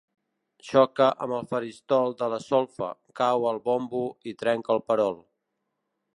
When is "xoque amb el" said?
0.69-1.45